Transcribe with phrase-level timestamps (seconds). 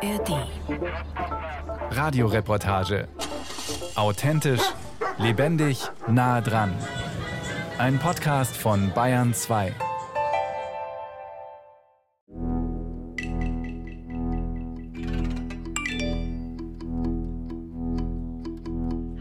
[0.00, 0.46] ARD.
[1.90, 3.08] Radioreportage.
[3.96, 4.60] Authentisch,
[5.18, 6.72] lebendig, nah dran.
[7.78, 9.74] Ein Podcast von Bayern 2.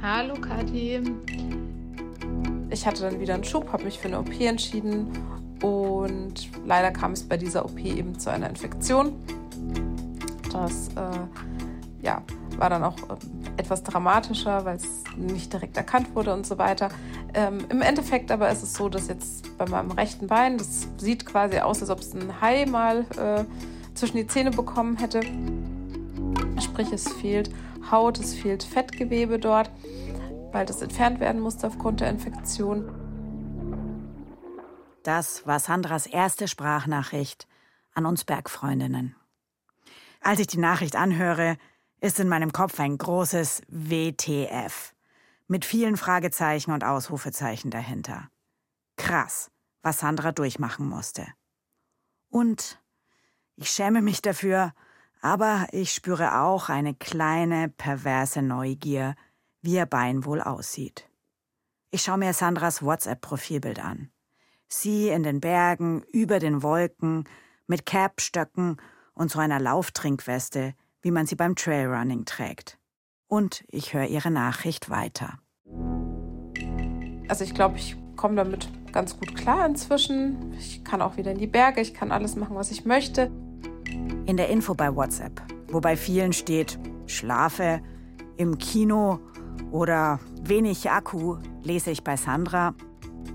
[0.03, 1.01] Hallo Kathi.
[2.69, 5.07] Ich hatte dann wieder einen Schub, habe mich für eine OP entschieden
[5.63, 9.14] und leider kam es bei dieser OP eben zu einer Infektion.
[10.57, 12.24] Das äh, ja,
[12.57, 16.89] war dann auch äh, etwas dramatischer, weil es nicht direkt erkannt wurde und so weiter.
[17.36, 21.28] Ähm, Im Endeffekt aber ist es so, dass jetzt bei meinem rechten Bein, das sieht
[21.28, 23.46] quasi aus, als ob es ein Hai mal äh,
[23.93, 25.21] zwischen die Zähne bekommen hätte.
[26.60, 27.52] Sprich, es fehlt
[27.92, 29.69] Haut, es fehlt Fettgewebe dort,
[30.52, 32.89] weil das entfernt werden musste aufgrund der Infektion.
[35.03, 37.47] Das war Sandras erste Sprachnachricht
[37.94, 39.16] an uns Bergfreundinnen.
[40.27, 41.55] Als ich die Nachricht anhöre,
[42.02, 44.93] ist in meinem Kopf ein großes WTF
[45.47, 48.29] mit vielen Fragezeichen und Ausrufezeichen dahinter.
[48.97, 49.49] Krass,
[49.83, 51.25] was Sandra durchmachen musste.
[52.27, 52.83] Und
[53.55, 54.73] ich schäme mich dafür,
[55.21, 59.15] aber ich spüre auch eine kleine, perverse Neugier,
[59.61, 61.09] wie ihr Bein wohl aussieht.
[61.89, 64.11] Ich schaue mir Sandras WhatsApp-Profilbild an.
[64.67, 67.23] Sie in den Bergen, über den Wolken,
[67.65, 68.75] mit Cap-Stöcken
[69.17, 72.77] und so einer Lauftrinkweste, wie man sie beim Trailrunning trägt.
[73.27, 75.39] Und ich höre ihre Nachricht weiter.
[77.27, 80.53] Also ich glaube, ich komme damit ganz gut klar inzwischen.
[80.53, 83.31] Ich kann auch wieder in die Berge, ich kann alles machen, was ich möchte.
[84.25, 87.81] In der Info bei WhatsApp, wo bei vielen steht, schlafe,
[88.37, 89.19] im Kino
[89.71, 92.73] oder wenig Akku, lese ich bei Sandra,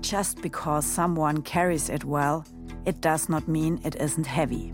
[0.01, 2.43] Just because someone carries it well,
[2.85, 4.72] it does not mean it isn't heavy.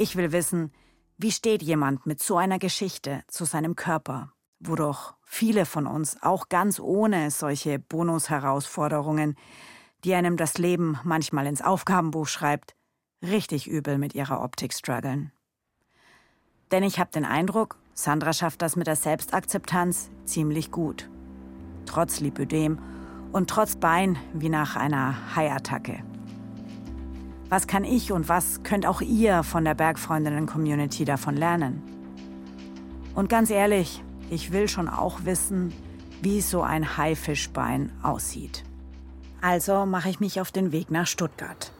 [0.00, 0.72] Ich will wissen,
[1.18, 6.16] wie steht jemand mit so einer Geschichte zu seinem Körper, wo doch viele von uns
[6.22, 9.36] auch ganz ohne solche Bonusherausforderungen,
[10.04, 12.74] die einem das Leben manchmal ins Aufgabenbuch schreibt,
[13.22, 15.32] richtig übel mit ihrer Optik strugglen.
[16.70, 21.10] Denn ich habe den Eindruck, Sandra schafft das mit der Selbstakzeptanz ziemlich gut
[21.84, 22.78] trotz Lipödem
[23.32, 26.09] und trotz Bein wie nach einer Haiattacke.
[27.50, 31.82] Was kann ich und was könnt auch ihr von der Bergfreundinnen-Community davon lernen?
[33.16, 35.74] Und ganz ehrlich, ich will schon auch wissen,
[36.22, 38.62] wie so ein Haifischbein aussieht.
[39.40, 41.72] Also mache ich mich auf den Weg nach Stuttgart.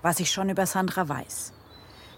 [0.00, 1.52] Was ich schon über Sandra weiß.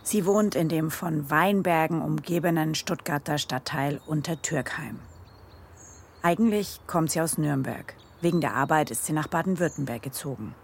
[0.05, 5.01] Sie wohnt in dem von Weinbergen umgebenen Stuttgarter Stadtteil Untertürkheim.
[6.23, 7.95] Eigentlich kommt sie aus Nürnberg.
[8.21, 10.55] Wegen der Arbeit ist sie nach Baden-Württemberg gezogen.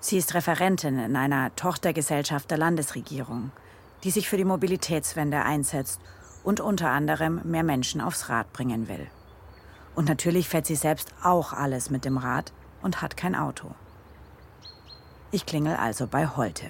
[0.00, 3.50] Sie ist Referentin in einer Tochtergesellschaft der Landesregierung,
[4.04, 6.00] die sich für die Mobilitätswende einsetzt
[6.44, 9.08] und unter anderem mehr Menschen aufs Rad bringen will.
[9.94, 12.52] Und natürlich fährt sie selbst auch alles mit dem Rad
[12.82, 13.74] und hat kein Auto.
[15.32, 16.66] Ich klingel also bei Holte.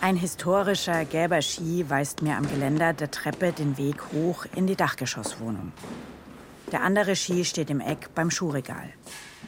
[0.00, 4.76] Ein historischer gelber Ski weist mir am Geländer der Treppe den Weg hoch in die
[4.76, 5.72] Dachgeschosswohnung.
[6.72, 8.92] Der andere Ski steht im Eck beim Schuhregal.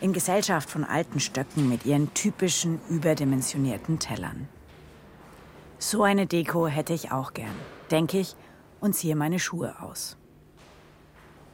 [0.00, 4.48] In Gesellschaft von alten Stöcken mit ihren typischen überdimensionierten Tellern.
[5.78, 7.54] So eine Deko hätte ich auch gern,
[7.90, 8.36] denke ich
[8.80, 10.16] und ziehe meine Schuhe aus.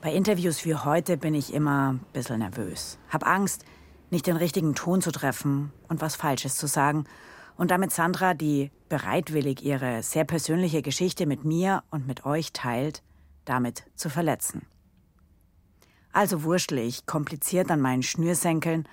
[0.01, 2.99] Bei Interviews wie heute bin ich immer ein bisschen nervös.
[3.09, 3.65] Hab Angst,
[4.11, 7.07] nicht den richtigen Ton zu treffen und was Falsches zu sagen
[7.57, 13.03] und damit Sandra, die bereitwillig ihre sehr persönliche Geschichte mit mir und mit euch teilt,
[13.45, 14.63] damit zu verletzen.
[16.17, 18.89] Also wurschtle ich kompliziert an meinen Schnürsenkeln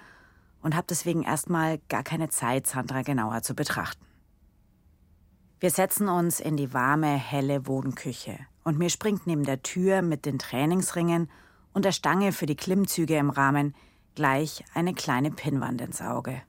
[0.61, 4.05] und habe deswegen erstmal gar keine Zeit, Sandra genauer zu betrachten.
[5.61, 10.25] Wir setzen uns in die warme, helle Wohnküche und mir springt neben der Tür mit
[10.25, 11.31] den Trainingsringen
[11.71, 13.73] und der Stange für die Klimmzüge im Rahmen
[14.15, 16.41] gleich eine kleine Pinnwand ins Auge.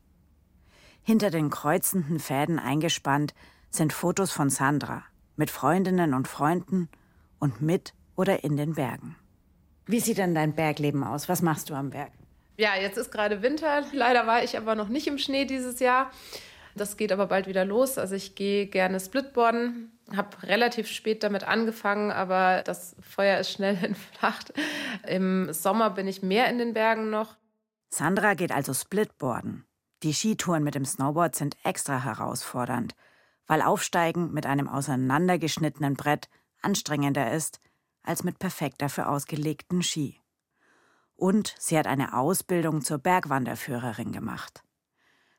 [1.03, 3.33] Hinter den kreuzenden Fäden eingespannt
[3.71, 5.05] sind Fotos von Sandra
[5.37, 6.89] mit Freundinnen und Freunden
[7.39, 9.15] und mit oder in den Bergen.
[9.87, 11.29] Wie sieht denn dein Bergleben aus?
[11.29, 12.13] Was machst du am Berg?
[12.57, 13.85] Ja, jetzt ist gerade Winter.
[13.93, 16.11] Leider war ich aber noch nicht im Schnee dieses Jahr.
[16.77, 17.99] Das geht aber bald wieder los.
[17.99, 23.77] Also ich gehe gerne Splitboarden, habe relativ spät damit angefangen, aber das Feuer ist schnell
[23.83, 24.53] entfacht.
[25.07, 27.37] Im Sommer bin ich mehr in den Bergen noch.
[27.91, 29.65] Sandra geht also Splitboarden.
[30.03, 32.95] Die Skitouren mit dem Snowboard sind extra herausfordernd,
[33.47, 36.29] weil Aufsteigen mit einem auseinandergeschnittenen Brett
[36.61, 37.61] anstrengender ist
[38.05, 40.21] als mit perfekt dafür ausgelegten Ski.
[41.17, 44.63] Und sie hat eine Ausbildung zur Bergwanderführerin gemacht.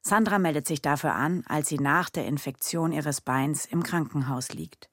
[0.02, 4.90] Sandra meldet sich dafür an, als sie nach der Infektion ihres Beins im Krankenhaus liegt.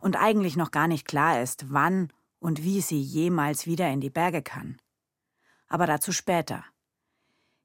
[0.00, 4.10] Und eigentlich noch gar nicht klar ist, wann und wie sie jemals wieder in die
[4.10, 4.78] Berge kann.
[5.68, 6.64] Aber dazu später.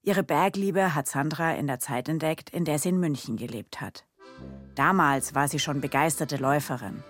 [0.04, 4.06] Ihre Bergliebe hat Sandra in der Zeit entdeckt, in der sie in München gelebt hat.
[4.76, 7.04] Damals war sie schon begeisterte Läuferin.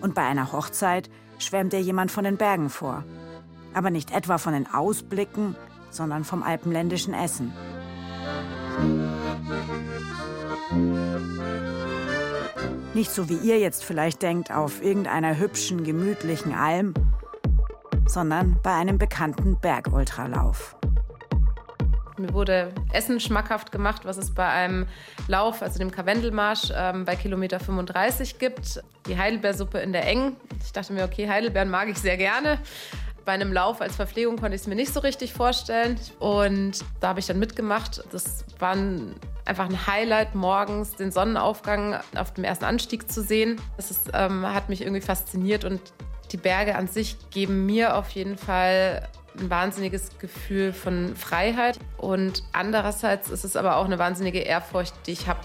[0.00, 1.08] Und bei einer Hochzeit
[1.42, 3.04] schwärmt ihr jemand von den Bergen vor.
[3.74, 5.56] Aber nicht etwa von den Ausblicken,
[5.90, 7.52] sondern vom alpenländischen Essen.
[12.94, 16.92] Nicht so wie ihr jetzt vielleicht denkt auf irgendeiner hübschen, gemütlichen Alm,
[18.06, 20.76] sondern bei einem bekannten Bergultralauf.
[22.22, 24.86] Mir wurde Essen schmackhaft gemacht, was es bei einem
[25.26, 28.80] Lauf, also dem Karwendelmarsch, ähm, bei Kilometer 35 gibt.
[29.06, 30.36] Die Heidelbeersuppe in der Eng.
[30.64, 32.58] Ich dachte mir, okay, Heidelbeeren mag ich sehr gerne.
[33.24, 35.98] Bei einem Lauf als Verpflegung konnte ich es mir nicht so richtig vorstellen.
[36.20, 38.04] Und da habe ich dann mitgemacht.
[38.12, 39.14] Das war ein,
[39.44, 43.60] einfach ein Highlight, morgens den Sonnenaufgang auf dem ersten Anstieg zu sehen.
[43.76, 45.64] Das ist, ähm, hat mich irgendwie fasziniert.
[45.64, 45.80] Und
[46.30, 49.08] die Berge an sich geben mir auf jeden Fall
[49.38, 51.78] ein wahnsinniges Gefühl von Freiheit.
[52.02, 55.38] Und andererseits ist es aber auch eine wahnsinnige Ehrfurcht, die ich habe.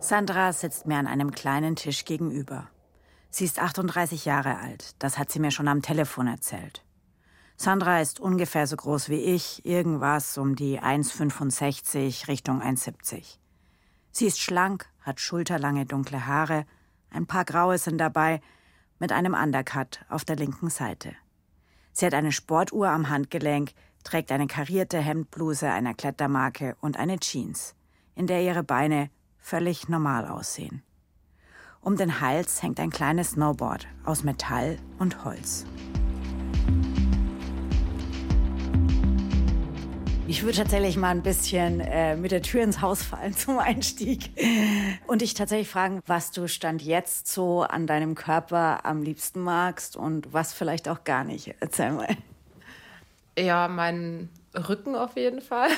[0.00, 2.68] Sandra sitzt mir an einem kleinen Tisch gegenüber.
[3.30, 6.82] Sie ist 38 Jahre alt, das hat sie mir schon am Telefon erzählt.
[7.56, 13.36] Sandra ist ungefähr so groß wie ich, irgendwas um die 1,65 Richtung 1,70.
[14.10, 16.66] Sie ist schlank, hat schulterlange dunkle Haare,
[17.10, 18.40] ein paar graue sind dabei,
[18.98, 21.14] mit einem Undercut auf der linken Seite.
[21.92, 23.72] Sie hat eine Sportuhr am Handgelenk,
[24.04, 27.74] trägt eine karierte Hemdbluse einer Klettermarke und eine Jeans,
[28.14, 30.82] in der ihre Beine völlig normal aussehen.
[31.80, 35.64] Um den Hals hängt ein kleines Snowboard aus Metall und Holz.
[40.30, 44.30] Ich würde tatsächlich mal ein bisschen äh, mit der Tür ins Haus fallen zum Einstieg
[45.08, 49.96] und dich tatsächlich fragen, was du Stand jetzt so an deinem Körper am liebsten magst
[49.96, 51.56] und was vielleicht auch gar nicht.
[51.58, 52.16] Erzähl mal.
[53.36, 55.70] Ja, meinen Rücken auf jeden Fall.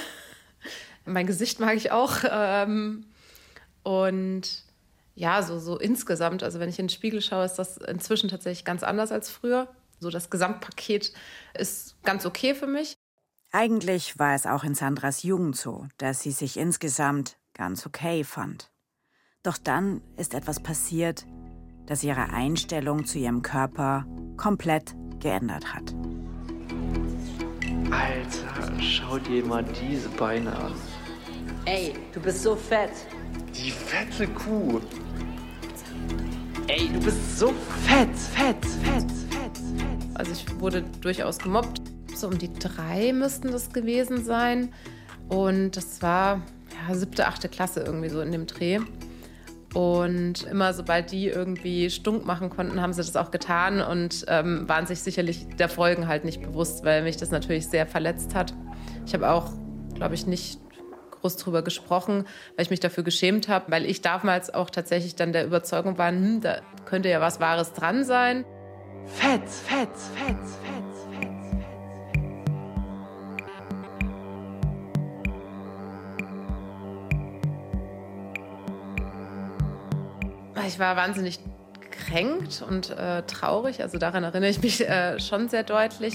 [1.06, 2.16] mein Gesicht mag ich auch.
[2.30, 3.06] Ähm,
[3.84, 4.64] und
[5.14, 8.66] ja, so, so insgesamt, also wenn ich in den Spiegel schaue, ist das inzwischen tatsächlich
[8.66, 9.68] ganz anders als früher.
[9.98, 11.14] So das Gesamtpaket
[11.54, 12.96] ist ganz okay für mich.
[13.54, 18.72] Eigentlich war es auch in Sandras Jugend so, dass sie sich insgesamt ganz okay fand.
[19.42, 21.26] Doch dann ist etwas passiert,
[21.84, 24.06] das ihre Einstellung zu ihrem Körper
[24.38, 25.94] komplett geändert hat.
[27.90, 30.72] Alter, schau dir mal diese Beine an.
[31.66, 32.92] Ey, du bist so fett.
[33.54, 34.80] Die fette Kuh.
[36.68, 37.52] Ey, du bist so
[37.84, 40.04] fett, fett, fett, fett, fett.
[40.14, 41.81] Also ich wurde durchaus gemobbt.
[42.22, 44.72] So um die drei müssten das gewesen sein.
[45.28, 46.40] Und das war
[46.88, 48.78] ja, siebte, achte Klasse irgendwie so in dem Dreh.
[49.74, 54.68] Und immer sobald die irgendwie stunk machen konnten, haben sie das auch getan und ähm,
[54.68, 58.54] waren sich sicherlich der Folgen halt nicht bewusst, weil mich das natürlich sehr verletzt hat.
[59.04, 59.50] Ich habe auch,
[59.96, 60.60] glaube ich, nicht
[61.10, 65.32] groß drüber gesprochen, weil ich mich dafür geschämt habe, weil ich damals auch tatsächlich dann
[65.32, 68.44] der Überzeugung war, hm, da könnte ja was Wahres dran sein.
[69.06, 70.81] Fett, fett, fett, fett,
[80.66, 81.40] Ich war wahnsinnig
[81.80, 86.14] gekränkt und äh, traurig, also daran erinnere ich mich äh, schon sehr deutlich.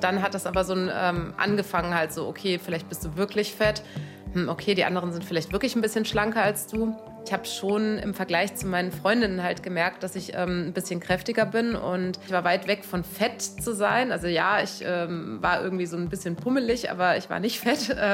[0.00, 3.54] Dann hat das aber so ein, ähm, angefangen halt so, okay, vielleicht bist du wirklich
[3.54, 3.82] fett.
[4.32, 6.96] Hm, okay, die anderen sind vielleicht wirklich ein bisschen schlanker als du.
[7.24, 11.00] Ich habe schon im Vergleich zu meinen Freundinnen halt gemerkt, dass ich ähm, ein bisschen
[11.00, 14.12] kräftiger bin und ich war weit weg von fett zu sein.
[14.12, 17.94] Also ja, ich ähm, war irgendwie so ein bisschen pummelig, aber ich war nicht fett.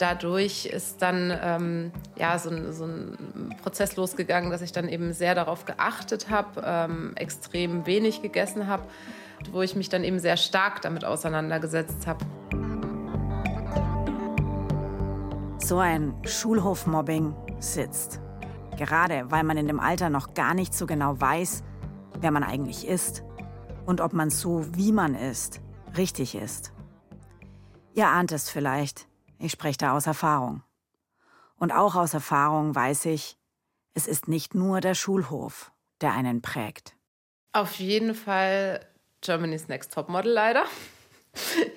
[0.00, 5.12] Dadurch ist dann ähm, ja, so ein, so, ein, Prozess losgegangen, dass ich dann eben
[5.12, 8.84] sehr darauf geachtet habe, ähm, extrem wenig gegessen habe
[9.52, 12.24] wo ich mich dann eben sehr stark damit auseinandergesetzt habe.
[15.58, 18.20] So ein Schulhofmobbing sitzt.
[18.76, 21.62] Gerade weil man in dem Alter noch gar nicht so genau weiß,
[22.20, 23.22] wer man eigentlich ist
[23.86, 25.60] und ob man so, wie man ist,
[25.96, 26.72] richtig ist.
[27.94, 29.06] Ihr ahnt es vielleicht,
[29.40, 30.62] ich spreche da aus Erfahrung.
[31.56, 33.36] Und auch aus Erfahrung weiß ich,
[33.94, 36.94] es ist nicht nur der Schulhof, der einen prägt.
[37.52, 38.86] Auf jeden Fall
[39.20, 40.64] Germany's Next Topmodel leider.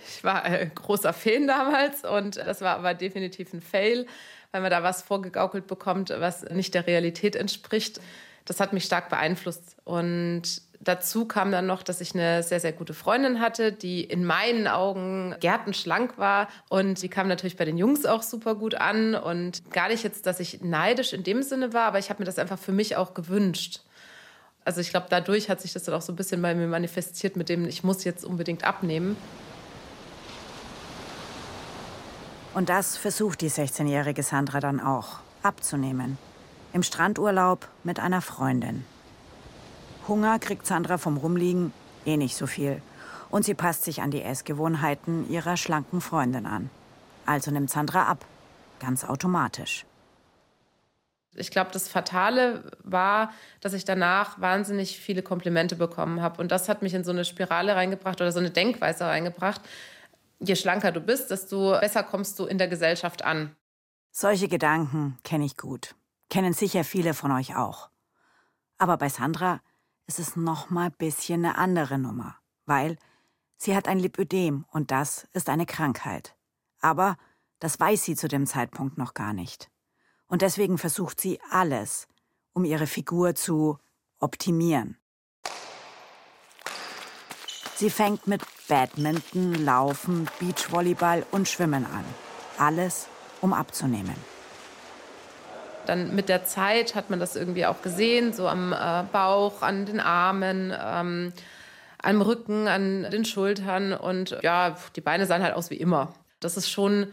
[0.07, 4.07] Ich war ein großer Fan damals und das war aber definitiv ein Fail,
[4.51, 7.99] weil man da was vorgegaukelt bekommt, was nicht der Realität entspricht.
[8.45, 9.77] Das hat mich stark beeinflusst.
[9.83, 14.25] Und dazu kam dann noch, dass ich eine sehr, sehr gute Freundin hatte, die in
[14.25, 16.47] meinen Augen gärtenschlank war.
[16.69, 19.15] Und die kam natürlich bei den Jungs auch super gut an.
[19.15, 22.25] Und gar nicht jetzt, dass ich neidisch in dem Sinne war, aber ich habe mir
[22.25, 23.81] das einfach für mich auch gewünscht.
[24.65, 27.35] Also ich glaube, dadurch hat sich das dann auch so ein bisschen bei mir manifestiert,
[27.35, 29.17] mit dem ich muss jetzt unbedingt abnehmen.
[32.53, 36.17] Und das versucht die 16-jährige Sandra dann auch, abzunehmen.
[36.71, 38.85] Im Strandurlaub mit einer Freundin.
[40.07, 41.73] Hunger kriegt Sandra vom Rumliegen
[42.05, 42.81] eh nicht so viel.
[43.29, 46.69] Und sie passt sich an die Essgewohnheiten ihrer schlanken Freundin an.
[47.25, 48.25] Also nimmt Sandra ab.
[48.79, 49.85] Ganz automatisch.
[51.35, 56.39] Ich glaube, das Fatale war, dass ich danach wahnsinnig viele Komplimente bekommen habe.
[56.41, 59.61] Und das hat mich in so eine Spirale reingebracht oder so eine Denkweise reingebracht.
[60.39, 63.55] Je schlanker du bist, desto besser kommst du in der Gesellschaft an.
[64.11, 65.95] Solche Gedanken kenne ich gut.
[66.29, 67.89] Kennen sicher viele von euch auch.
[68.77, 69.59] Aber bei Sandra
[70.07, 72.97] ist es noch mal bisschen eine andere Nummer, weil
[73.57, 76.35] sie hat ein Lipödem und das ist eine Krankheit.
[76.81, 77.17] Aber
[77.59, 79.69] das weiß sie zu dem Zeitpunkt noch gar nicht.
[80.27, 82.07] Und deswegen versucht sie alles,
[82.53, 83.77] um ihre Figur zu
[84.19, 84.97] optimieren.
[87.75, 92.05] Sie fängt mit Badminton, Laufen, Beachvolleyball und Schwimmen an.
[92.57, 93.07] Alles,
[93.41, 94.15] um abzunehmen.
[95.85, 99.85] Dann mit der Zeit hat man das irgendwie auch gesehen, so am äh, Bauch, an
[99.85, 101.33] den Armen, ähm,
[102.01, 103.93] am Rücken, an den Schultern.
[103.93, 106.13] Und ja, die Beine sahen halt aus wie immer.
[106.39, 107.07] Das ist schon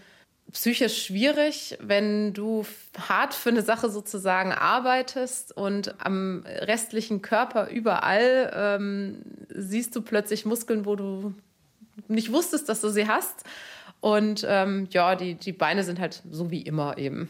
[0.52, 2.66] psychisch schwierig, wenn du
[3.08, 10.44] hart für eine Sache sozusagen arbeitest und am restlichen Körper überall ähm, siehst du plötzlich
[10.44, 11.34] Muskeln, wo du
[12.08, 13.44] nicht wusstest, dass du sie hast.
[14.00, 17.28] Und ähm, ja, die, die Beine sind halt so wie immer eben.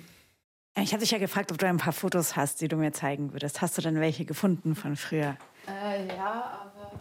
[0.77, 3.33] Ich habe dich ja gefragt, ob du ein paar Fotos hast, die du mir zeigen
[3.33, 3.61] würdest.
[3.61, 5.37] Hast du denn welche gefunden von früher?
[5.67, 6.93] Äh, ja, aber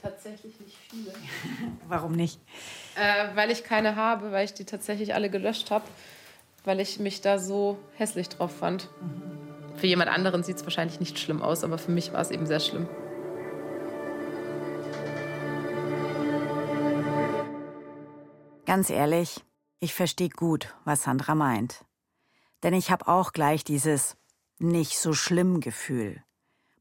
[0.00, 1.12] tatsächlich nicht viele.
[1.88, 2.40] Warum nicht?
[2.96, 5.84] Äh, weil ich keine habe, weil ich die tatsächlich alle gelöscht habe,
[6.64, 8.88] weil ich mich da so hässlich drauf fand.
[9.00, 9.78] Mhm.
[9.78, 12.46] Für jemand anderen sieht es wahrscheinlich nicht schlimm aus, aber für mich war es eben
[12.46, 12.88] sehr schlimm.
[18.66, 19.40] Ganz ehrlich,
[19.80, 21.84] ich verstehe gut, was Sandra meint.
[22.62, 24.16] Denn ich habe auch gleich dieses
[24.58, 26.22] nicht so schlimm Gefühl.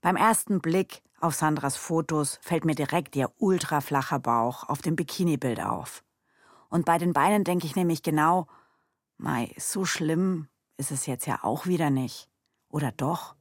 [0.01, 5.61] Beim ersten Blick auf Sandras Fotos fällt mir direkt ihr ultraflacher Bauch auf dem Bikini-Bild
[5.61, 6.03] auf.
[6.69, 8.47] Und bei den Beinen denke ich nämlich genau,
[9.17, 10.47] Mai, so schlimm
[10.77, 12.27] ist es jetzt ja auch wieder nicht.
[12.69, 13.35] Oder doch?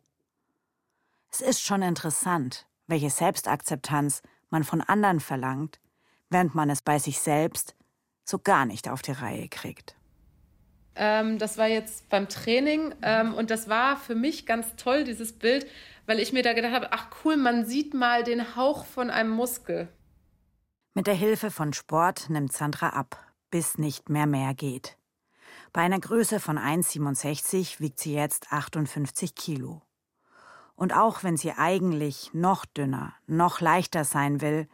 [1.30, 4.20] Es ist schon interessant, welche Selbstakzeptanz
[4.50, 5.80] man von anderen verlangt,
[6.28, 7.76] während man es bei sich selbst
[8.24, 9.96] so gar nicht auf die Reihe kriegt.
[10.96, 15.32] Ähm, das war jetzt beim Training ähm, und das war für mich ganz toll, dieses
[15.32, 15.66] Bild,
[16.06, 19.30] weil ich mir da gedacht habe, ach cool, man sieht mal den Hauch von einem
[19.30, 19.88] Muskel.
[20.94, 23.16] Mit der Hilfe von Sport nimmt Sandra ab,
[23.50, 24.96] bis nicht mehr mehr geht.
[25.72, 29.82] Bei einer Größe von 1,67 wiegt sie jetzt 58 Kilo.
[30.74, 34.66] Und auch wenn sie eigentlich noch dünner, noch leichter sein will,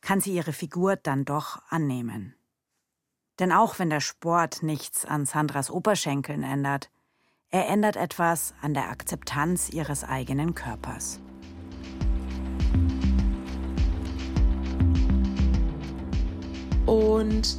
[0.00, 2.34] kann sie ihre Figur dann doch annehmen.
[3.38, 6.90] Denn auch wenn der Sport nichts an Sandras Oberschenkeln ändert,
[7.50, 11.20] er ändert etwas an der Akzeptanz ihres eigenen Körpers.
[16.84, 17.56] Und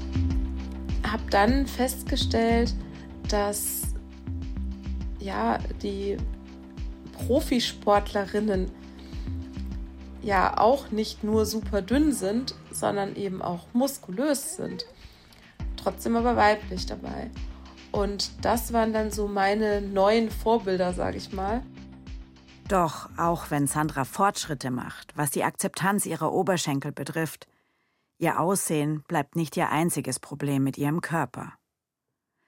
[1.07, 2.75] habe dann festgestellt,
[3.29, 3.93] dass
[5.19, 6.17] ja die
[7.13, 8.71] Profisportlerinnen
[10.21, 14.85] ja auch nicht nur super dünn sind, sondern eben auch muskulös sind.
[15.81, 17.29] Trotzdem aber weiblich dabei.
[17.91, 21.63] Und das waren dann so meine neuen Vorbilder, sage ich mal.
[22.67, 27.47] Doch auch wenn Sandra Fortschritte macht, was die Akzeptanz ihrer Oberschenkel betrifft,
[28.19, 31.53] ihr Aussehen bleibt nicht ihr einziges Problem mit ihrem Körper.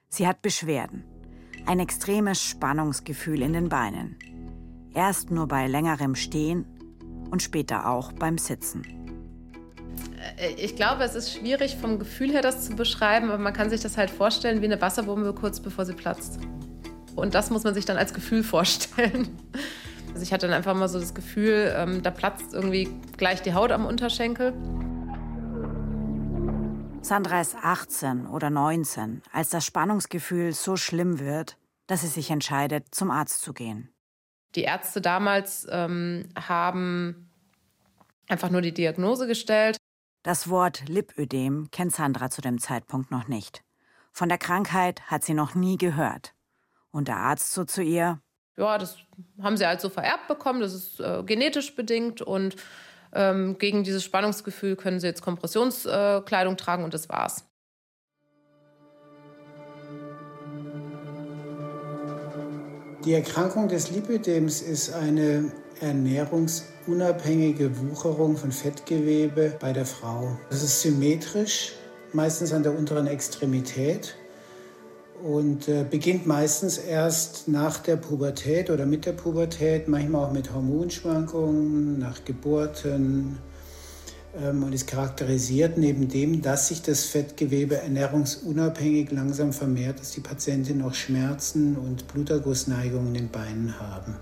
[0.08, 1.04] Sie hat Beschwerden,
[1.66, 4.16] ein extremes Spannungsgefühl in den Beinen.
[4.94, 6.66] Erst nur bei längerem Stehen
[7.30, 9.01] und später auch beim Sitzen.
[10.36, 13.70] Äh, ich glaube, es ist schwierig vom Gefühl her das zu beschreiben, aber man kann
[13.70, 16.38] sich das halt vorstellen wie eine Wasserbombe kurz bevor sie platzt.
[17.14, 19.36] Und das muss man sich dann als Gefühl vorstellen.
[20.08, 23.54] Also ich hatte dann einfach mal so das Gefühl, ähm, da platzt irgendwie gleich die
[23.54, 24.52] Haut am Unterschenkel.
[27.00, 31.56] Sandra ist 18 oder 19, als das Spannungsgefühl so schlimm wird,
[31.88, 33.92] dass sie sich entscheidet, zum Arzt zu gehen.
[34.54, 37.30] Die Ärzte damals ähm, haben
[38.28, 39.78] einfach nur die Diagnose gestellt
[40.22, 43.64] Das Wort Lipödem kennt Sandra zu dem Zeitpunkt noch nicht.
[44.12, 46.34] Von der Krankheit hat sie noch nie gehört.
[46.92, 48.20] Und der Arzt so zu ihr:
[48.56, 48.98] Ja, das
[49.42, 52.54] haben sie halt so vererbt bekommen, das ist äh, genetisch bedingt und
[53.12, 57.44] ähm, gegen dieses Spannungsgefühl können sie jetzt Kompressionskleidung äh, tragen und das war's.
[63.04, 65.50] Die Erkrankung des Lipödems ist eine
[66.82, 70.36] ernährungsunabhängige Wucherung von Fettgewebe bei der Frau.
[70.50, 71.72] Das ist symmetrisch,
[72.12, 74.16] meistens an der unteren Extremität
[75.22, 80.52] und äh, beginnt meistens erst nach der Pubertät oder mit der Pubertät, manchmal auch mit
[80.52, 83.38] Hormonschwankungen, nach Geburten,
[84.36, 90.20] ähm, und ist charakterisiert neben dem, dass sich das Fettgewebe ernährungsunabhängig langsam vermehrt, dass die
[90.20, 94.16] Patientin noch Schmerzen und Blutergussneigungen in den Beinen haben.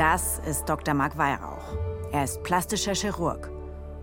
[0.00, 0.94] Das ist Dr.
[0.94, 1.76] Marc Weihrauch.
[2.10, 3.50] Er ist plastischer Chirurg.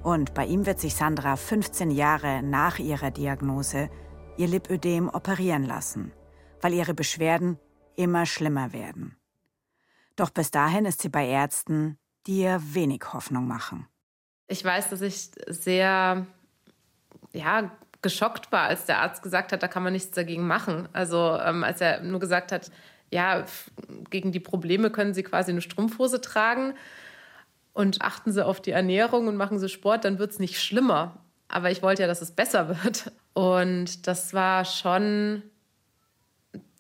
[0.04, 3.90] Und bei ihm wird sich Sandra 15 Jahre nach ihrer Diagnose
[4.38, 6.14] ihr Lipödem operieren lassen,
[6.62, 7.58] weil ihre Beschwerden
[7.96, 9.18] immer schlimmer werden.
[10.16, 13.88] Doch bis dahin ist sie bei Ärzten dir wenig Hoffnung machen?
[14.48, 16.28] Ich weiß, dass ich sehr,
[17.34, 17.72] ja,
[18.04, 20.90] geschockt war, als der Arzt gesagt hat, da kann man nichts dagegen machen.
[20.94, 22.70] Also ähm, als er nur gesagt hat,
[23.12, 23.46] ja,
[24.10, 26.74] gegen die Probleme können Sie quasi eine Strumpfhose tragen
[27.74, 31.20] und achten Sie auf die Ernährung und machen Sie Sport, dann wird es nicht schlimmer.
[31.48, 33.12] Aber ich wollte ja, dass es besser wird.
[33.34, 35.44] Und das war schon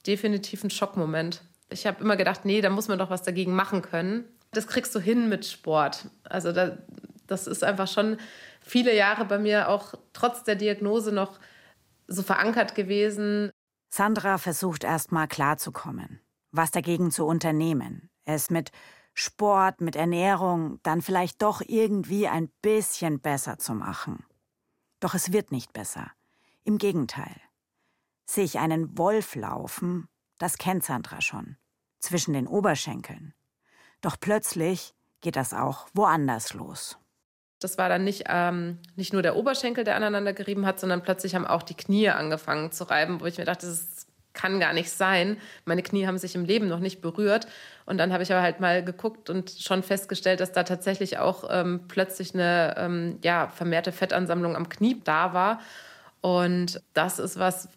[0.06, 1.42] definitiv ein Schockmoment.
[1.70, 4.94] Ich habe immer gedacht, nee, da muss man doch was dagegen machen können das kriegst
[4.96, 6.08] du hin mit Sport.
[6.24, 6.78] Also da,
[7.28, 8.18] das ist einfach schon
[8.62, 11.40] viele Jahre bei mir auch trotz der Diagnose noch
[12.08, 13.52] so verankert gewesen.
[13.90, 18.10] Sandra versucht erst mal klarzukommen, was dagegen zu unternehmen.
[18.26, 18.72] Es mit
[19.14, 24.26] Sport, mit Ernährung dann vielleicht doch irgendwie ein bisschen besser zu machen.
[25.00, 26.12] Doch es wird nicht besser.
[26.64, 27.36] Im Gegenteil.
[28.26, 31.58] Sich einen Wolf laufen, das kennt Sandra schon.
[32.00, 33.34] Zwischen den Oberschenkeln.
[34.02, 37.00] Doch plötzlich geht das auch woanders los.
[37.60, 41.34] Das war dann nicht, ähm, nicht nur der Oberschenkel, der aneinander gerieben hat, sondern plötzlich
[41.36, 44.92] haben auch die Knie angefangen zu reiben, wo ich mir dachte, das kann gar nicht
[44.92, 45.38] sein.
[45.66, 47.48] Meine Knie haben sich im Leben noch nicht berührt.
[47.86, 51.46] Und dann habe ich aber halt mal geguckt und schon festgestellt, dass da tatsächlich auch
[51.50, 55.60] ähm, plötzlich eine ähm, ja, vermehrte Fettansammlung am Knie da war.
[56.22, 57.70] Und das ist was,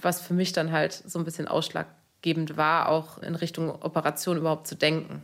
[0.00, 4.66] was für mich dann halt so ein bisschen ausschlaggebend war, auch in Richtung Operation überhaupt
[4.66, 5.22] zu denken.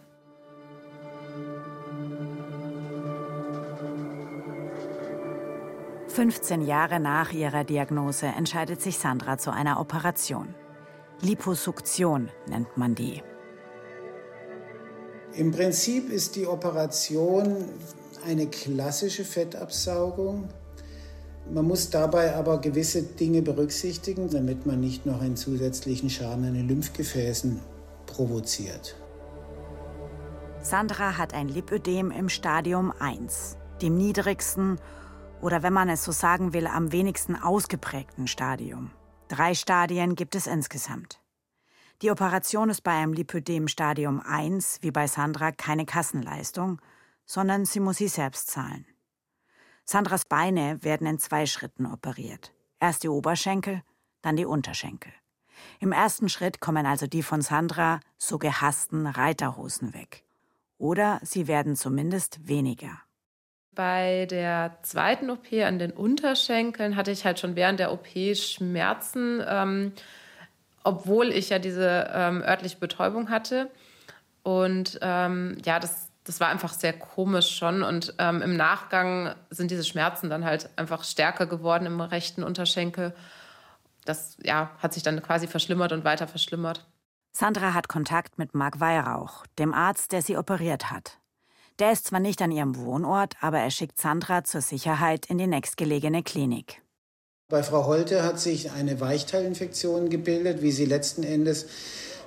[6.12, 10.54] 15 Jahre nach ihrer Diagnose entscheidet sich Sandra zu einer Operation.
[11.22, 13.22] Liposuktion nennt man die.
[15.32, 17.64] Im Prinzip ist die Operation
[18.26, 20.50] eine klassische Fettabsaugung.
[21.50, 26.52] Man muss dabei aber gewisse Dinge berücksichtigen, damit man nicht noch einen zusätzlichen Schaden an
[26.52, 27.58] den Lymphgefäßen
[28.04, 28.96] provoziert.
[30.60, 34.78] Sandra hat ein Lipödem im Stadium 1, dem niedrigsten
[35.42, 38.90] oder wenn man es so sagen will, am wenigsten ausgeprägten Stadium.
[39.28, 41.20] Drei Stadien gibt es insgesamt.
[42.00, 46.80] Die Operation ist bei einem Lipödem Stadium 1, wie bei Sandra, keine Kassenleistung,
[47.26, 48.86] sondern sie muss sie selbst zahlen.
[49.84, 52.52] Sandras Beine werden in zwei Schritten operiert.
[52.80, 53.82] Erst die Oberschenkel,
[54.22, 55.12] dann die Unterschenkel.
[55.80, 60.24] Im ersten Schritt kommen also die von Sandra so gehassten Reiterhosen weg.
[60.78, 63.00] Oder sie werden zumindest weniger.
[63.74, 68.06] Bei der zweiten OP an den Unterschenkeln hatte ich halt schon während der OP
[68.36, 69.92] Schmerzen, ähm,
[70.84, 73.70] obwohl ich ja diese ähm, örtliche Betäubung hatte.
[74.42, 77.82] Und ähm, ja, das, das war einfach sehr komisch schon.
[77.82, 83.14] Und ähm, im Nachgang sind diese Schmerzen dann halt einfach stärker geworden im rechten Unterschenkel.
[84.04, 86.84] Das ja, hat sich dann quasi verschlimmert und weiter verschlimmert.
[87.34, 91.21] Sandra hat Kontakt mit Marc Weihrauch, dem Arzt, der sie operiert hat.
[91.78, 95.46] Der ist zwar nicht an ihrem Wohnort, aber er schickt Sandra zur Sicherheit in die
[95.46, 96.82] nächstgelegene Klinik.
[97.48, 101.66] Bei Frau Holte hat sich eine Weichteilinfektion gebildet, wie sie letzten Endes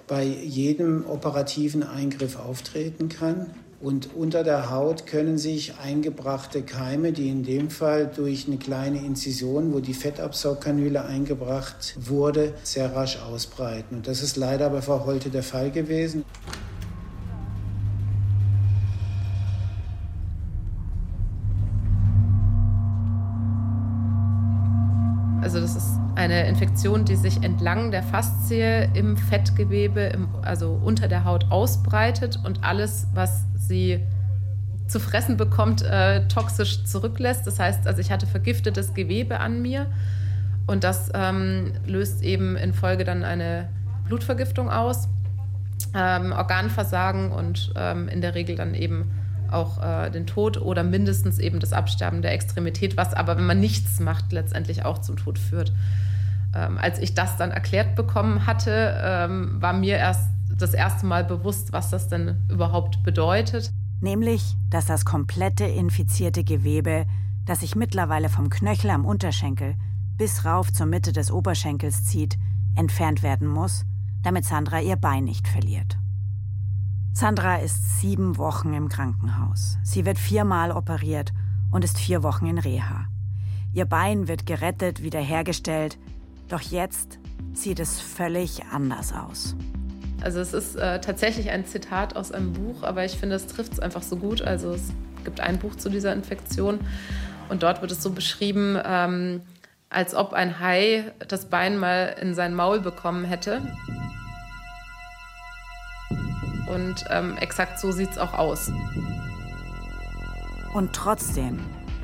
[0.08, 3.49] bei jedem operativen Eingriff auftreten kann.
[3.81, 8.99] Und unter der Haut können sich eingebrachte Keime, die in dem Fall durch eine kleine
[8.99, 13.97] Inzision, wo die Fettabsaugkanüle eingebracht wurde, sehr rasch ausbreiten.
[13.97, 16.23] Und das ist leider bei Frau Holte der Fall gewesen.
[25.56, 31.08] Also das ist eine Infektion, die sich entlang der Faszie im Fettgewebe, im, also unter
[31.08, 34.02] der Haut ausbreitet und alles, was sie
[34.89, 37.48] zu fressen bekommt, äh, toxisch zurücklässt.
[37.48, 39.86] Das heißt, also ich hatte vergiftetes Gewebe an mir
[40.68, 43.70] und das ähm, löst eben in Folge dann eine
[44.04, 45.08] Blutvergiftung aus,
[45.94, 49.10] ähm, Organversagen und ähm, in der Regel dann eben
[49.51, 53.60] auch äh, den Tod oder mindestens eben das Absterben der Extremität, was aber, wenn man
[53.60, 55.71] nichts macht, letztendlich auch zum Tod führt.
[56.55, 61.23] Ähm, als ich das dann erklärt bekommen hatte, ähm, war mir erst das erste Mal
[61.23, 63.71] bewusst, was das denn überhaupt bedeutet.
[64.01, 67.05] Nämlich, dass das komplette infizierte Gewebe,
[67.45, 69.75] das sich mittlerweile vom Knöchel am Unterschenkel
[70.17, 72.38] bis rauf zur Mitte des Oberschenkels zieht,
[72.75, 73.86] entfernt werden muss,
[74.23, 75.97] damit Sandra ihr Bein nicht verliert.
[77.17, 79.78] Sandra ist sieben Wochen im Krankenhaus.
[79.86, 81.32] Sie wird viermal operiert
[81.71, 83.06] und ist vier Wochen in Reha.
[83.73, 85.97] Ihr Bein wird gerettet, wiederhergestellt,
[86.49, 87.19] doch jetzt
[87.54, 89.56] sieht es völlig anders aus.
[90.21, 93.71] Also es ist äh, tatsächlich ein Zitat aus einem Buch, aber ich finde, es trifft
[93.71, 94.41] es einfach so gut.
[94.41, 94.91] Also es
[95.23, 96.82] gibt ein Buch zu dieser Infektion
[97.47, 99.41] und dort wird es so beschrieben, ähm,
[99.89, 103.62] als ob ein Hai das Bein mal in sein Maul bekommen hätte.
[106.67, 108.71] Und ähm, exakt so sieht es auch aus.
[110.73, 111.60] Und trotzdem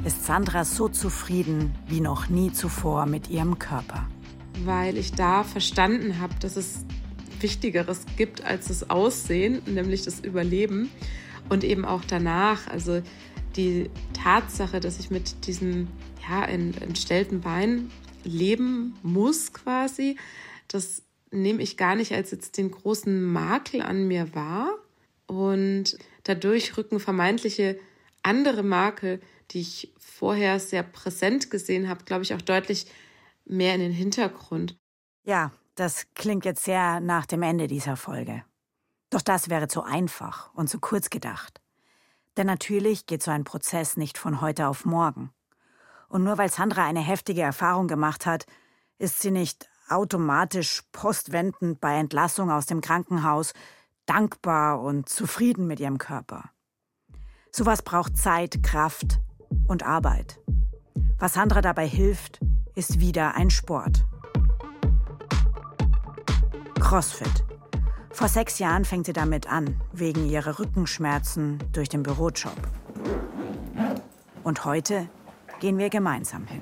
[0.06, 4.08] ist Sandra so zufrieden wie noch nie zuvor mit ihrem Körper.
[4.64, 6.86] Weil ich da verstanden habe, dass es
[7.40, 10.90] Wichtigeres gibt als das Aussehen, nämlich das Überleben.
[11.50, 13.02] Und eben auch danach, also
[13.56, 15.88] die Tatsache, dass ich mit diesem
[16.30, 17.92] ja, entstellten Bein
[18.24, 20.18] leben muss quasi,
[20.68, 24.78] das nehme ich gar nicht als jetzt den großen Makel an mir wahr.
[25.28, 27.80] Und dadurch rücken vermeintliche
[28.22, 32.86] andere Makel, die ich vorher sehr präsent gesehen habe, glaube ich, auch deutlich
[33.46, 34.78] mehr in den Hintergrund.
[35.24, 38.44] Ja, das klingt jetzt sehr nach dem Ende dieser Folge.
[39.10, 41.62] Doch das wäre zu einfach und zu kurz gedacht.
[42.38, 45.32] Denn natürlich geht so ein Prozess nicht von heute auf morgen.
[46.08, 48.46] Und nur weil Sandra eine heftige Erfahrung gemacht hat,
[48.98, 53.54] ist sie nicht automatisch postwendend bei Entlassung aus dem Krankenhaus
[54.06, 56.50] dankbar und zufrieden mit ihrem Körper.
[57.52, 59.20] Sowas braucht Zeit, Kraft
[59.68, 60.40] und Arbeit.
[61.20, 62.40] Was Sandra dabei hilft,
[62.76, 64.06] ist wieder ein Sport.
[66.80, 67.46] CrossFit.
[68.12, 72.58] Vor sechs Jahren fängt sie damit an, wegen ihrer Rückenschmerzen durch den Bürojob.
[74.44, 75.08] Und heute
[75.60, 76.62] gehen wir gemeinsam hin.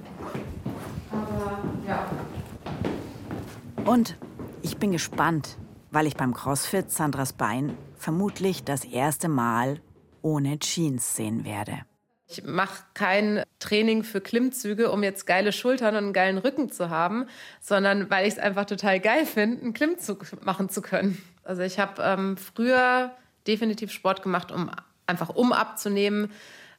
[3.90, 4.18] Und
[4.62, 5.58] ich bin gespannt,
[5.90, 9.82] weil ich beim CrossFit Sandras Bein vermutlich das erste Mal
[10.22, 11.80] ohne Jeans sehen werde.
[12.28, 16.92] Ich mache kein Training für Klimmzüge, um jetzt geile Schultern und einen geilen Rücken zu
[16.92, 17.26] haben,
[17.62, 21.18] sondern weil ich es einfach total geil finde, einen Klimmzug machen zu können.
[21.44, 23.16] Also ich habe ähm, früher
[23.48, 24.70] definitiv Sport gemacht, um
[25.08, 26.32] einfach um abzunehmen.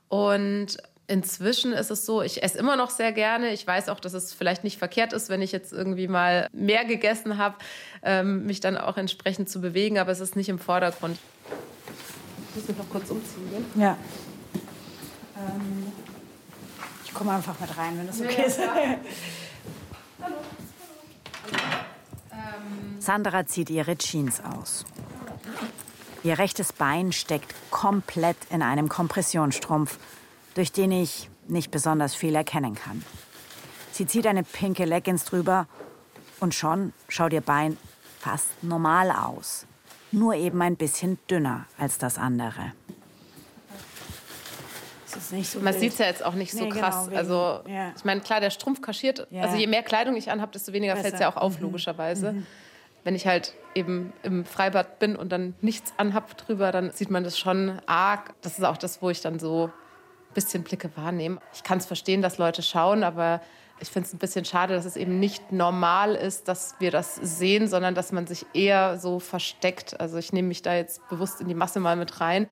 [0.07, 0.77] Und
[1.11, 3.53] inzwischen ist es so, ich esse immer noch sehr gerne.
[3.53, 6.85] Ich weiß auch, dass es vielleicht nicht verkehrt ist, wenn ich jetzt irgendwie mal mehr
[6.85, 7.57] gegessen habe,
[8.03, 11.18] ähm, mich dann auch entsprechend zu bewegen, aber es ist nicht im Vordergrund.
[12.51, 13.64] Ich muss mich noch kurz umziehen.
[13.75, 13.96] Ja.
[15.37, 15.92] Ähm,
[17.05, 18.59] ich komme einfach mit rein, wenn das okay ist.
[18.59, 18.75] Ja,
[20.23, 20.37] Hallo.
[23.01, 24.85] Sandra zieht ihre Jeans aus.
[26.23, 29.99] Ihr rechtes Bein steckt komplett in einem Kompressionsstrumpf,
[30.54, 33.04] durch den ich nicht besonders viel erkennen kann.
[33.92, 35.66] Sie zieht eine pinke Leggings drüber
[36.38, 37.76] und schon schaut ihr Bein
[38.18, 39.66] fast normal aus.
[40.12, 42.72] Nur eben ein bisschen dünner als das andere
[45.20, 47.06] ist nicht so Man sieht es ja jetzt auch nicht so nee, krass.
[47.06, 47.92] Genau, also ja.
[47.96, 49.26] ich meine, klar, der Strumpf kaschiert.
[49.30, 49.42] Ja.
[49.42, 51.64] Also je mehr Kleidung ich anhabe, desto weniger fällt es ja auch auf, mhm.
[51.64, 52.32] logischerweise.
[52.32, 52.46] Mhm.
[53.04, 57.24] Wenn ich halt eben im Freibad bin und dann nichts anhab drüber, dann sieht man
[57.24, 58.34] das schon arg.
[58.42, 59.70] Das ist auch das, wo ich dann so
[60.35, 61.38] bisschen Blicke wahrnehme.
[61.53, 63.40] Ich kann es verstehen, dass Leute schauen, aber
[63.81, 67.16] ich finde es ein bisschen schade, dass es eben nicht normal ist, dass wir das
[67.16, 69.99] sehen, sondern dass man sich eher so versteckt.
[69.99, 72.49] Also ich nehme mich da jetzt bewusst in die Masse mal mit rein.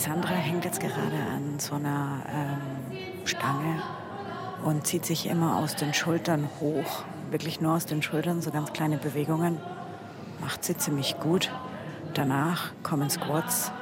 [0.00, 3.82] Sandra hängt jetzt gerade an so einer ähm, Stange
[4.64, 7.04] und zieht sich immer aus den Schultern hoch.
[7.30, 9.58] Wirklich nur aus den Schultern, so ganz kleine Bewegungen.
[10.40, 11.50] Macht sie ziemlich gut.
[12.14, 13.72] Danach kommen Squats.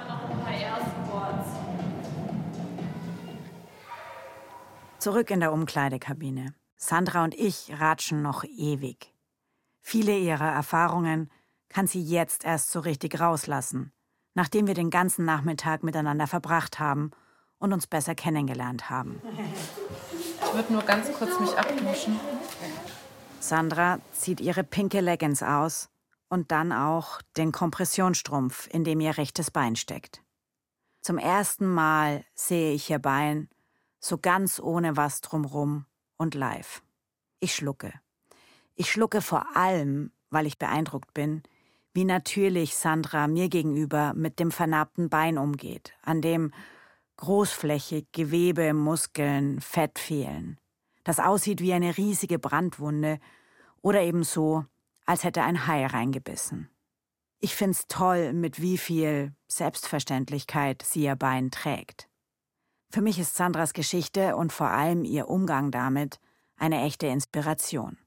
[4.99, 6.55] Zurück in der Umkleidekabine.
[6.77, 9.15] Sandra und ich ratschen noch ewig.
[9.81, 11.31] Viele ihrer Erfahrungen
[11.69, 13.93] kann sie jetzt erst so richtig rauslassen
[14.39, 17.11] nachdem wir den ganzen Nachmittag miteinander verbracht haben
[17.59, 19.21] und uns besser kennengelernt haben.
[20.49, 22.19] Ich würde nur ganz kurz mich abduschen.
[23.39, 25.91] Sandra zieht ihre pinke Leggings aus
[26.31, 30.23] und dann auch den Kompressionsstrumpf, in dem ihr rechtes Bein steckt.
[31.03, 33.51] Zum ersten Mal sehe ich ihr Bein
[34.01, 35.85] so ganz ohne was drumrum
[36.17, 36.83] und live.
[37.41, 37.93] Ich schlucke.
[38.75, 41.43] Ich schlucke vor allem, weil ich beeindruckt bin,
[41.93, 46.53] wie natürlich Sandra mir gegenüber mit dem vernarbten Bein umgeht, an dem
[47.19, 50.59] großflächig Gewebe, Muskeln, Fett fehlen.
[51.05, 53.21] Das aussieht wie eine riesige Brandwunde
[53.83, 54.65] oder eben so,
[55.05, 56.71] als hätte ein Hai reingebissen.
[57.41, 62.09] Ich find's toll, mit wie viel Selbstverständlichkeit sie ihr Bein trägt.
[62.91, 66.19] Für mich ist Sandras Geschichte und vor allem ihr Umgang damit
[66.57, 67.99] eine echte Inspiration.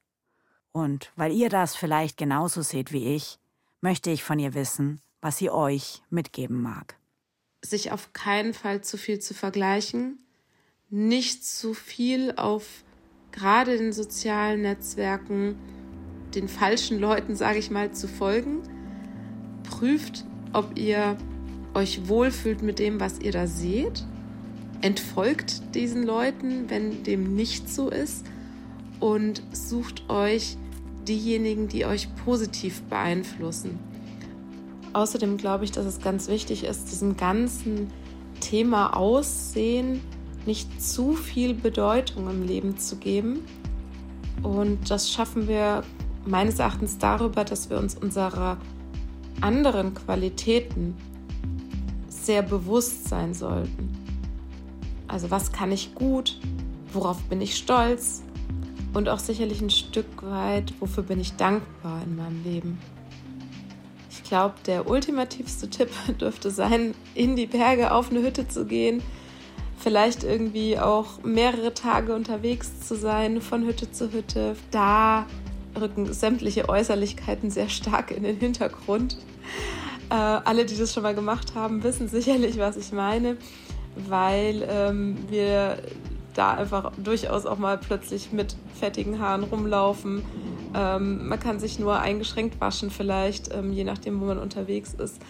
[0.72, 3.40] Und weil ihr das vielleicht genauso seht wie ich,
[3.80, 7.01] möchte ich von ihr wissen, was sie euch mitgeben mag.
[7.64, 10.18] Sich auf keinen Fall zu viel zu vergleichen,
[10.90, 12.84] nicht zu viel auf
[13.32, 15.56] gerade den sozialen Netzwerken
[16.36, 18.62] den falschen Leuten, sage ich mal, zu folgen.
[19.64, 21.18] Prüft, ob ihr
[21.74, 24.06] euch wohlfühlt mit dem, was ihr da seht.
[24.82, 28.26] Entfolgt diesen Leuten, wenn dem nicht so ist.
[29.00, 30.58] Und sucht euch
[31.08, 33.80] diejenigen, die euch positiv beeinflussen.
[34.94, 37.92] Außerdem glaube ich, dass es ganz wichtig ist, diesem ganzen
[38.40, 40.02] Thema Aussehen
[40.46, 43.46] nicht zu viel Bedeutung im Leben zu geben.
[44.44, 45.84] Und das schaffen wir
[46.26, 48.58] meines Erachtens darüber, dass wir uns unserer
[49.40, 50.96] anderen Qualitäten
[52.10, 53.90] sehr bewusst sein sollten.
[55.08, 56.40] Also was kann ich gut,
[56.94, 58.24] worauf bin ich stolz
[58.94, 62.80] und auch sicherlich ein Stück weit, wofür bin ich dankbar in meinem Leben.
[64.32, 65.90] Ich glaube, der ultimativste Tipp
[66.22, 69.04] dürfte sein, in die Berge auf eine Hütte zu gehen,
[69.78, 75.28] vielleicht irgendwie auch mehrere Tage unterwegs zu sein, von Hütte zu Hütte, da
[75.78, 79.18] rücken sämtliche Äußerlichkeiten sehr stark in den Hintergrund.
[80.10, 83.36] Äh, alle, die das schon mal gemacht haben, wissen sicherlich, was ich meine,
[83.98, 85.78] weil ähm, wir
[86.36, 90.24] da einfach durchaus auch mal plötzlich mit fettigen Haaren rumlaufen.
[90.74, 95.22] Ähm, man kann sich nur eingeschränkt waschen vielleicht, ähm, je nachdem, wo man unterwegs ist.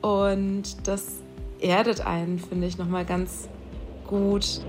[0.00, 1.22] Und das
[1.60, 3.48] erdet einen, finde ich, nochmal ganz
[4.06, 4.60] gut.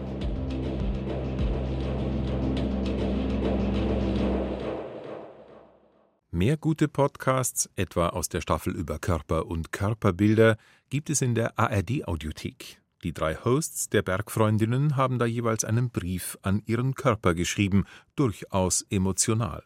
[6.31, 10.57] Mehr gute Podcasts, etwa aus der Staffel über Körper und Körperbilder,
[10.89, 12.79] gibt es in der ARD Audiothek.
[13.03, 18.85] Die drei Hosts der Bergfreundinnen haben da jeweils einen Brief an ihren Körper geschrieben, durchaus
[18.89, 19.63] emotional.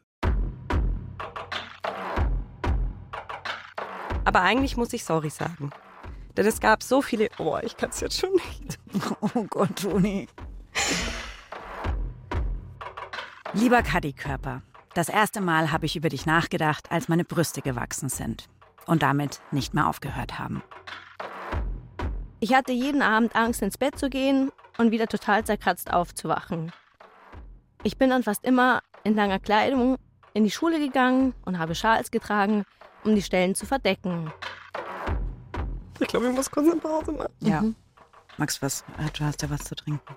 [4.32, 5.72] Aber eigentlich muss ich sorry sagen.
[6.38, 7.28] Denn es gab so viele.
[7.38, 8.80] Oh, ich kann es jetzt schon nicht.
[9.36, 10.30] Oh Gott, Toni.
[13.52, 14.62] Lieber Kaddi-Körper,
[14.94, 18.48] das erste Mal habe ich über dich nachgedacht, als meine Brüste gewachsen sind
[18.86, 20.64] und damit nicht mehr aufgehört haben.
[22.40, 26.72] Ich hatte jeden Abend Angst, ins Bett zu gehen und wieder total zerkratzt aufzuwachen.
[27.84, 29.98] Ich bin dann fast immer in langer Kleidung
[30.34, 32.64] in die Schule gegangen und habe Schals getragen,
[33.04, 34.32] um die Stellen zu verdecken.
[36.00, 37.34] Ich glaube, ich muss kurz eine Pause machen.
[37.40, 37.62] Ja.
[37.62, 37.76] Mhm.
[38.38, 38.84] Max, was?
[39.18, 40.16] Du hast ja was zu trinken.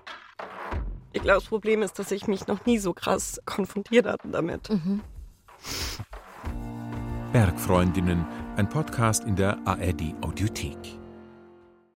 [1.13, 4.69] Ich glaube, das Problem ist, dass ich mich noch nie so krass konfrontiert hatte damit.
[4.69, 5.01] Mhm.
[7.31, 10.77] Bergfreundinnen, ein Podcast in der ARD Audiothek.